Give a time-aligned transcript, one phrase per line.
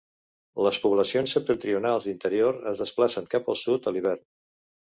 [0.67, 4.27] Les poblacions septentrionals d'interior, es desplacen cap al sud a l'hivern.